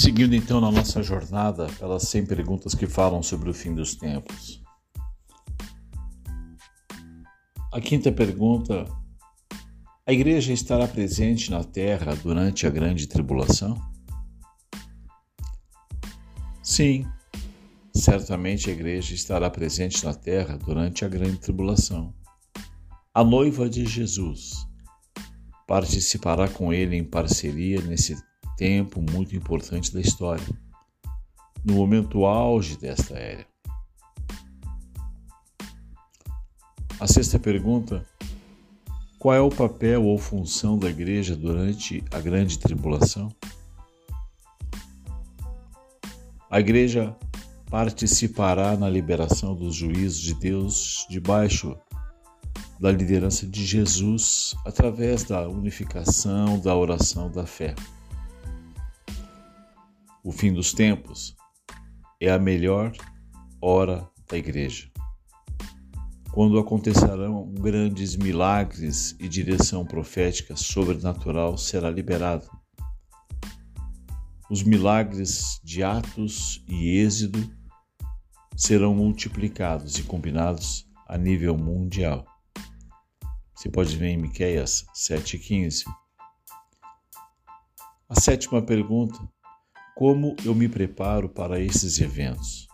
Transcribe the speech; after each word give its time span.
Seguindo 0.00 0.34
então 0.34 0.62
na 0.62 0.72
nossa 0.72 1.02
jornada 1.02 1.66
pelas 1.78 2.04
100 2.04 2.24
perguntas 2.24 2.74
que 2.74 2.86
falam 2.86 3.22
sobre 3.22 3.50
o 3.50 3.52
fim 3.52 3.74
dos 3.74 3.94
tempos. 3.94 4.62
A 7.70 7.78
quinta 7.82 8.10
pergunta: 8.10 8.86
A 10.06 10.10
igreja 10.10 10.54
estará 10.54 10.88
presente 10.88 11.50
na 11.50 11.62
terra 11.62 12.14
durante 12.14 12.66
a 12.66 12.70
grande 12.70 13.06
tribulação? 13.08 13.78
Sim, 16.62 17.04
certamente 17.94 18.70
a 18.70 18.72
igreja 18.72 19.14
estará 19.14 19.50
presente 19.50 20.02
na 20.02 20.14
terra 20.14 20.56
durante 20.56 21.04
a 21.04 21.08
grande 21.08 21.36
tribulação. 21.36 22.14
A 23.12 23.22
noiva 23.22 23.68
de 23.68 23.84
Jesus 23.84 24.66
participará 25.66 26.48
com 26.48 26.72
ele 26.72 26.96
em 26.96 27.04
parceria 27.04 27.82
nesse 27.82 28.16
tempo 28.60 29.00
muito 29.00 29.34
importante 29.34 29.90
da 29.90 30.02
história, 30.02 30.46
no 31.64 31.72
momento 31.72 32.26
auge 32.26 32.76
desta 32.76 33.14
era. 33.14 33.46
A 37.00 37.06
sexta 37.06 37.38
pergunta: 37.38 38.04
qual 39.18 39.34
é 39.34 39.40
o 39.40 39.48
papel 39.48 40.04
ou 40.04 40.18
função 40.18 40.78
da 40.78 40.90
igreja 40.90 41.34
durante 41.34 42.04
a 42.10 42.20
grande 42.20 42.58
tribulação? 42.58 43.34
A 46.50 46.60
igreja 46.60 47.16
participará 47.70 48.76
na 48.76 48.90
liberação 48.90 49.54
dos 49.54 49.74
juízos 49.74 50.20
de 50.20 50.34
Deus 50.34 51.06
debaixo 51.08 51.78
da 52.78 52.92
liderança 52.92 53.46
de 53.46 53.64
Jesus 53.64 54.54
através 54.66 55.24
da 55.24 55.48
unificação 55.48 56.60
da 56.60 56.76
oração 56.76 57.30
da 57.30 57.46
fé. 57.46 57.74
O 60.22 60.32
fim 60.32 60.52
dos 60.52 60.74
tempos 60.74 61.34
é 62.20 62.30
a 62.30 62.38
melhor 62.38 62.92
hora 63.58 64.06
da 64.28 64.36
igreja. 64.36 64.90
Quando 66.30 66.58
acontecerão 66.58 67.50
grandes 67.54 68.16
milagres 68.16 69.16
e 69.18 69.26
direção 69.26 69.84
profética 69.84 70.54
sobrenatural 70.56 71.56
será 71.56 71.88
liberada. 71.88 72.46
Os 74.50 74.62
milagres 74.62 75.58
de 75.64 75.82
Atos 75.82 76.62
e 76.68 76.98
Êxodo 76.98 77.50
serão 78.54 78.94
multiplicados 78.94 79.98
e 79.98 80.02
combinados 80.02 80.86
a 81.08 81.16
nível 81.16 81.56
mundial. 81.56 82.26
Você 83.54 83.70
pode 83.70 83.96
ver 83.96 84.08
em 84.08 84.18
Miqueias 84.18 84.84
7,15. 84.94 85.84
A 88.06 88.20
sétima 88.20 88.60
pergunta 88.60 89.18
como 89.94 90.36
eu 90.44 90.54
me 90.54 90.68
preparo 90.68 91.28
para 91.28 91.60
esses 91.60 92.00
eventos? 92.00 92.68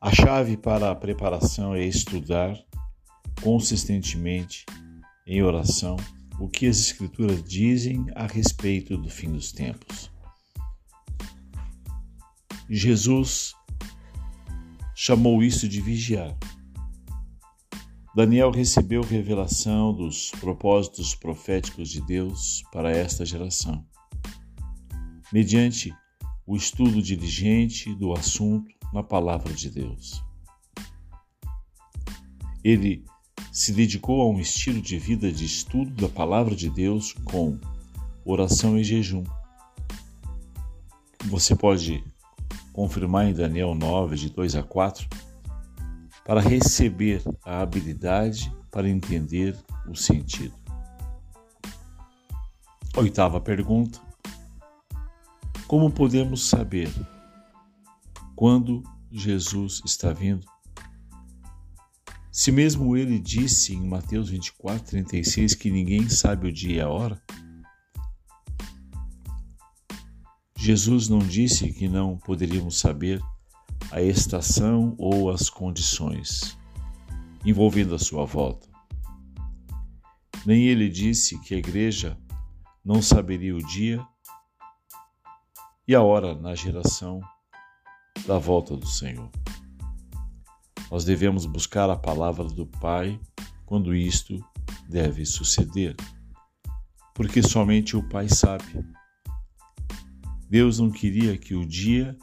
A 0.00 0.12
chave 0.12 0.56
para 0.56 0.90
a 0.90 0.94
preparação 0.94 1.74
é 1.74 1.84
estudar 1.84 2.56
consistentemente 3.42 4.64
em 5.26 5.42
oração 5.42 5.96
o 6.38 6.48
que 6.48 6.66
as 6.66 6.78
Escrituras 6.78 7.42
dizem 7.42 8.06
a 8.14 8.26
respeito 8.26 8.96
do 8.96 9.08
fim 9.08 9.32
dos 9.32 9.52
tempos. 9.52 10.10
Jesus 12.68 13.52
chamou 14.94 15.42
isso 15.42 15.68
de 15.68 15.80
vigiar. 15.80 16.36
Daniel 18.16 18.50
recebeu 18.50 19.02
revelação 19.02 19.92
dos 19.92 20.30
propósitos 20.40 21.14
proféticos 21.14 21.90
de 21.90 22.00
Deus 22.00 22.62
para 22.72 22.90
esta 22.90 23.26
geração. 23.26 23.84
Mediante 25.30 25.94
o 26.46 26.56
estudo 26.56 27.02
diligente 27.02 27.94
do 27.94 28.14
assunto 28.14 28.74
na 28.90 29.02
palavra 29.02 29.52
de 29.52 29.68
Deus. 29.68 30.24
Ele 32.64 33.04
se 33.52 33.74
dedicou 33.74 34.22
a 34.22 34.30
um 34.30 34.40
estilo 34.40 34.80
de 34.80 34.96
vida 34.96 35.30
de 35.30 35.44
estudo 35.44 35.90
da 35.90 36.08
palavra 36.08 36.56
de 36.56 36.70
Deus 36.70 37.12
com 37.22 37.60
oração 38.24 38.78
e 38.78 38.82
jejum. 38.82 39.24
Você 41.26 41.54
pode 41.54 42.02
confirmar 42.72 43.28
em 43.28 43.34
Daniel 43.34 43.74
9, 43.74 44.16
de 44.16 44.30
2 44.30 44.56
a 44.56 44.62
4 44.62 45.06
para 46.26 46.40
receber 46.40 47.22
a 47.44 47.60
habilidade 47.60 48.52
para 48.70 48.88
entender 48.88 49.56
o 49.88 49.94
sentido. 49.94 50.54
Oitava 52.96 53.40
pergunta: 53.40 54.00
Como 55.68 55.90
podemos 55.90 56.48
saber 56.48 56.92
quando 58.34 58.82
Jesus 59.10 59.80
está 59.84 60.12
vindo? 60.12 60.44
Se 62.32 62.50
mesmo 62.50 62.96
ele 62.96 63.18
disse 63.18 63.74
em 63.74 63.88
Mateus 63.88 64.28
24, 64.28 64.84
36 64.84 65.54
que 65.54 65.70
ninguém 65.70 66.08
sabe 66.08 66.48
o 66.48 66.52
dia 66.52 66.76
e 66.76 66.80
a 66.80 66.88
hora, 66.88 67.22
Jesus 70.58 71.08
não 71.08 71.20
disse 71.20 71.72
que 71.72 71.88
não 71.88 72.18
poderíamos 72.18 72.78
saber 72.80 73.22
a 73.90 74.02
estação 74.02 74.94
ou 74.98 75.30
as 75.30 75.48
condições 75.48 76.58
envolvendo 77.44 77.94
a 77.94 77.98
sua 77.98 78.24
volta. 78.24 78.68
Nem 80.44 80.64
ele 80.64 80.88
disse 80.88 81.38
que 81.40 81.54
a 81.54 81.58
igreja 81.58 82.18
não 82.84 83.00
saberia 83.00 83.54
o 83.54 83.64
dia 83.66 84.04
e 85.86 85.94
a 85.94 86.02
hora 86.02 86.34
na 86.34 86.54
geração 86.54 87.20
da 88.26 88.38
volta 88.38 88.76
do 88.76 88.86
Senhor. 88.86 89.30
Nós 90.90 91.04
devemos 91.04 91.46
buscar 91.46 91.88
a 91.90 91.96
palavra 91.96 92.44
do 92.44 92.66
Pai 92.66 93.20
quando 93.64 93.94
isto 93.94 94.38
deve 94.88 95.24
suceder, 95.24 95.96
porque 97.14 97.42
somente 97.42 97.96
o 97.96 98.08
Pai 98.08 98.28
sabe. 98.28 98.84
Deus 100.48 100.78
não 100.78 100.90
queria 100.90 101.36
que 101.36 101.54
o 101.54 101.66
dia 101.66 102.16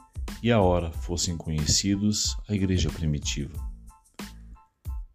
e 0.43 0.51
a 0.51 0.61
hora 0.61 0.91
fossem 0.91 1.35
conhecidos 1.37 2.35
à 2.49 2.53
igreja 2.53 2.89
primitiva. 2.89 3.53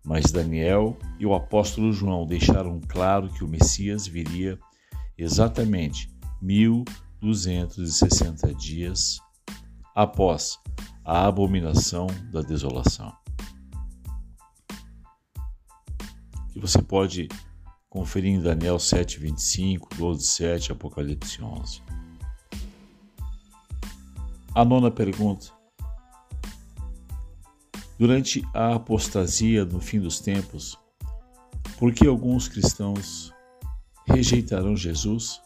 Mas 0.02 0.32
Daniel 0.32 0.98
e 1.18 1.26
o 1.26 1.34
apóstolo 1.34 1.92
João 1.92 2.26
deixaram 2.26 2.80
claro 2.88 3.28
que 3.28 3.44
o 3.44 3.48
Messias 3.48 4.06
viria 4.06 4.58
exatamente 5.18 6.10
1260 6.40 8.54
dias 8.54 9.18
após 9.94 10.58
a 11.04 11.26
abominação 11.26 12.06
da 12.32 12.40
desolação. 12.40 13.12
Que 16.52 16.58
você 16.58 16.80
pode 16.80 17.28
conferir 17.90 18.32
em 18.32 18.40
Daniel 18.40 18.78
7, 18.78 19.18
25, 19.18 19.94
12, 19.94 20.24
7, 20.24 20.72
Apocalipse 20.72 21.42
11. 21.42 21.82
A 24.58 24.64
nona 24.64 24.90
pergunta. 24.90 25.52
Durante 27.96 28.42
a 28.52 28.74
apostasia 28.74 29.64
no 29.64 29.80
fim 29.80 30.00
dos 30.00 30.18
tempos, 30.18 30.76
por 31.78 31.94
que 31.94 32.08
alguns 32.08 32.48
cristãos 32.48 33.32
rejeitarão 34.04 34.76
Jesus? 34.76 35.40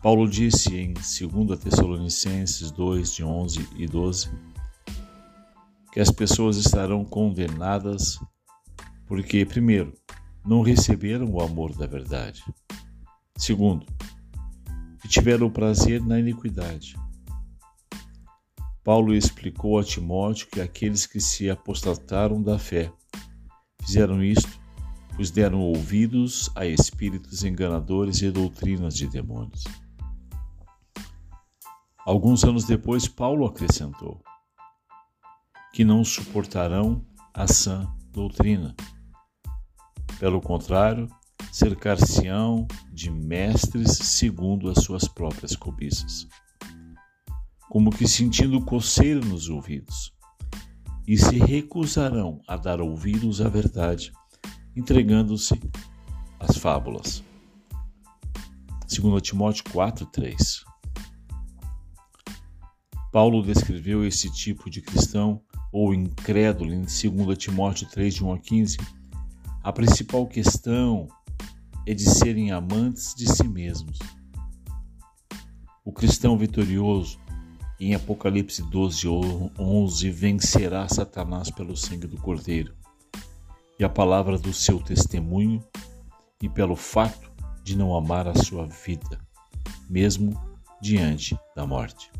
Paulo 0.00 0.30
disse 0.30 0.76
em 0.76 0.94
2 0.94 1.58
Tessalonicenses 1.58 2.70
2, 2.70 3.12
de 3.12 3.24
11 3.24 3.68
e 3.74 3.86
12, 3.88 4.30
que 5.92 5.98
as 5.98 6.12
pessoas 6.12 6.56
estarão 6.56 7.04
condenadas 7.04 8.20
porque, 9.08 9.44
primeiro, 9.44 9.92
não 10.46 10.62
receberam 10.62 11.28
o 11.32 11.42
amor 11.42 11.74
da 11.74 11.88
verdade. 11.88 12.44
Segundo, 13.36 13.84
e 15.06 15.08
tiveram 15.08 15.48
prazer 15.48 16.04
na 16.04 16.18
iniquidade. 16.18 16.96
Paulo 18.82 19.14
explicou 19.14 19.78
a 19.78 19.84
Timóteo 19.84 20.48
que 20.48 20.60
aqueles 20.60 21.06
que 21.06 21.20
se 21.20 21.48
apostataram 21.48 22.42
da 22.42 22.58
fé 22.58 22.92
fizeram 23.80 24.20
isto, 24.20 24.58
pois 25.14 25.30
deram 25.30 25.60
ouvidos 25.60 26.50
a 26.56 26.66
espíritos 26.66 27.44
enganadores 27.44 28.20
e 28.20 28.32
doutrinas 28.32 28.96
de 28.96 29.06
demônios. 29.06 29.62
Alguns 32.04 32.42
anos 32.42 32.64
depois, 32.64 33.06
Paulo 33.06 33.46
acrescentou 33.46 34.20
que 35.72 35.84
não 35.84 36.02
suportarão 36.02 37.06
a 37.32 37.46
sã 37.46 37.88
doutrina. 38.10 38.74
Pelo 40.18 40.40
contrário, 40.40 41.08
cercar-se-ão 41.52 42.66
de 42.92 43.10
mestres 43.10 43.92
segundo 43.92 44.70
as 44.70 44.84
suas 44.84 45.08
próprias 45.08 45.56
cobiças, 45.56 46.26
como 47.68 47.90
que 47.90 48.06
sentindo 48.06 48.64
coceira 48.64 49.20
nos 49.20 49.48
ouvidos, 49.48 50.12
e 51.06 51.16
se 51.16 51.38
recusarão 51.38 52.40
a 52.46 52.56
dar 52.56 52.80
ouvidos 52.80 53.40
à 53.40 53.48
verdade, 53.48 54.12
entregando-se 54.74 55.60
às 56.38 56.56
fábulas. 56.56 57.22
2 58.88 59.22
Timóteo 59.22 59.64
4:3. 59.64 60.64
Paulo 63.12 63.42
descreveu 63.42 64.04
esse 64.04 64.30
tipo 64.30 64.68
de 64.68 64.82
cristão 64.82 65.40
ou 65.72 65.94
incrédulo 65.94 66.72
em 66.72 66.82
2 66.82 67.38
Timóteo 67.38 67.88
3, 67.88 68.14
de 68.14 68.24
1 68.24 68.32
a 68.32 68.38
15. 68.38 68.76
A 69.62 69.72
principal 69.72 70.26
questão 70.26 71.08
é 71.86 71.94
de 71.94 72.04
serem 72.04 72.50
amantes 72.50 73.14
de 73.14 73.30
si 73.32 73.46
mesmos. 73.46 73.98
O 75.84 75.92
cristão 75.92 76.36
vitorioso, 76.36 77.18
em 77.78 77.94
Apocalipse 77.94 78.62
12, 78.62 79.06
11, 79.56 80.10
vencerá 80.10 80.88
Satanás 80.88 81.50
pelo 81.50 81.76
sangue 81.76 82.08
do 82.08 82.16
Cordeiro 82.20 82.74
e 83.78 83.84
a 83.84 83.88
palavra 83.88 84.36
do 84.36 84.52
seu 84.52 84.80
testemunho 84.80 85.62
e 86.42 86.48
pelo 86.48 86.74
fato 86.74 87.30
de 87.62 87.76
não 87.76 87.96
amar 87.96 88.26
a 88.26 88.34
sua 88.34 88.66
vida, 88.66 89.20
mesmo 89.88 90.38
diante 90.80 91.38
da 91.54 91.66
morte. 91.66 92.10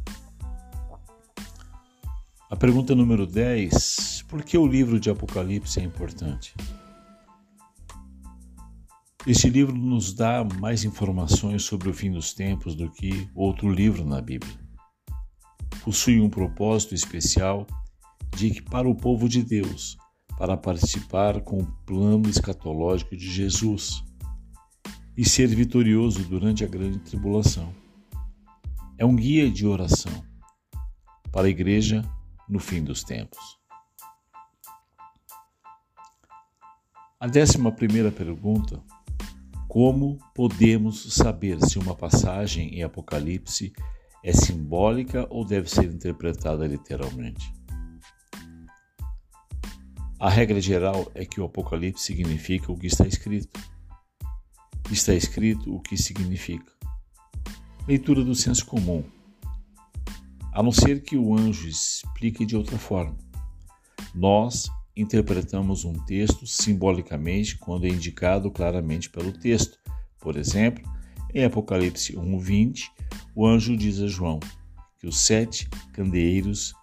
A 2.48 2.54
pergunta 2.54 2.94
número 2.94 3.26
10: 3.26 4.24
por 4.28 4.44
que 4.44 4.56
o 4.56 4.66
livro 4.66 5.00
de 5.00 5.10
Apocalipse 5.10 5.80
é 5.80 5.82
importante? 5.82 6.54
Este 9.26 9.50
livro 9.50 9.74
nos 9.74 10.12
dá 10.12 10.44
mais 10.60 10.84
informações 10.84 11.64
sobre 11.64 11.88
o 11.88 11.92
fim 11.92 12.12
dos 12.12 12.32
tempos 12.32 12.76
do 12.76 12.88
que 12.88 13.28
outro 13.34 13.68
livro 13.68 14.04
na 14.04 14.20
Bíblia. 14.20 14.56
Possui 15.82 16.20
um 16.20 16.30
propósito 16.30 16.94
especial 16.94 17.66
de 18.36 18.46
equipar 18.46 18.86
o 18.86 18.94
povo 18.94 19.28
de 19.28 19.42
Deus 19.42 19.96
para 20.38 20.56
participar 20.56 21.40
com 21.40 21.58
o 21.58 21.66
plano 21.84 22.28
escatológico 22.28 23.16
de 23.16 23.28
Jesus 23.28 24.00
e 25.16 25.28
ser 25.28 25.48
vitorioso 25.48 26.22
durante 26.28 26.62
a 26.62 26.68
grande 26.68 27.00
tribulação. 27.00 27.74
É 28.96 29.04
um 29.04 29.16
guia 29.16 29.50
de 29.50 29.66
oração 29.66 30.24
para 31.32 31.48
a 31.48 31.50
igreja 31.50 32.00
no 32.48 32.60
fim 32.60 32.80
dos 32.80 33.02
tempos. 33.02 33.58
A 37.18 37.26
décima 37.26 37.72
primeira 37.72 38.12
pergunta: 38.12 38.80
Como 39.78 40.16
podemos 40.34 41.12
saber 41.12 41.60
se 41.60 41.78
uma 41.78 41.94
passagem 41.94 42.74
em 42.74 42.82
Apocalipse 42.82 43.74
é 44.24 44.32
simbólica 44.32 45.26
ou 45.28 45.44
deve 45.44 45.68
ser 45.68 45.92
interpretada 45.92 46.66
literalmente? 46.66 47.52
A 50.18 50.30
regra 50.30 50.62
geral 50.62 51.12
é 51.14 51.26
que 51.26 51.42
o 51.42 51.44
Apocalipse 51.44 52.04
significa 52.04 52.72
o 52.72 52.78
que 52.78 52.86
está 52.86 53.06
escrito. 53.06 53.60
Está 54.90 55.12
escrito 55.12 55.74
o 55.74 55.78
que 55.78 55.98
significa. 55.98 56.72
Leitura 57.86 58.24
do 58.24 58.34
senso 58.34 58.64
comum 58.64 59.04
a 60.54 60.62
não 60.62 60.72
ser 60.72 61.02
que 61.02 61.18
o 61.18 61.36
anjo 61.36 61.68
explique 61.68 62.46
de 62.46 62.56
outra 62.56 62.78
forma. 62.78 63.14
Nós 64.14 64.70
interpretamos 64.96 65.84
um 65.84 65.92
texto 65.92 66.46
simbolicamente 66.46 67.58
quando 67.58 67.84
é 67.84 67.88
indicado 67.88 68.50
claramente 68.50 69.10
pelo 69.10 69.30
texto. 69.30 69.78
Por 70.18 70.36
exemplo, 70.36 70.82
em 71.34 71.44
Apocalipse 71.44 72.16
1:20, 72.16 72.90
o 73.34 73.46
anjo 73.46 73.76
diz 73.76 74.00
a 74.00 74.06
João 74.06 74.40
que 74.98 75.06
os 75.06 75.18
sete 75.20 75.68
candeeiros 75.92 76.74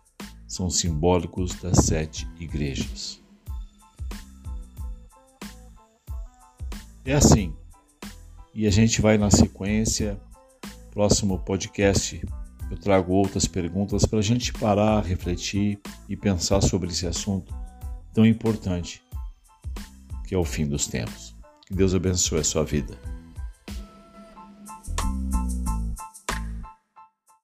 são 0.48 0.70
simbólicos 0.70 1.56
das 1.56 1.86
sete 1.86 2.30
igrejas. 2.40 3.20
É 7.04 7.14
assim. 7.14 7.54
E 8.54 8.68
a 8.68 8.70
gente 8.70 9.02
vai 9.02 9.18
na 9.18 9.32
sequência, 9.32 10.22
próximo 10.92 11.40
podcast 11.40 12.22
eu 12.70 12.78
trago 12.78 13.14
outras 13.14 13.46
perguntas 13.46 14.06
para 14.06 14.20
a 14.20 14.22
gente 14.22 14.54
parar, 14.54 15.04
refletir 15.04 15.80
e 16.08 16.16
pensar 16.16 16.62
sobre 16.62 16.90
esse 16.90 17.06
assunto 17.06 17.63
tão 18.14 18.26
importante 18.26 19.02
que 20.28 20.36
é 20.36 20.38
o 20.38 20.46
fim 20.46 20.66
dos 20.66 20.88
tempos. 20.88 21.36
Que 21.66 21.74
Deus 21.74 21.94
abençoe 21.94 22.40
a 22.40 22.44
sua 22.44 22.64
vida. 22.64 22.98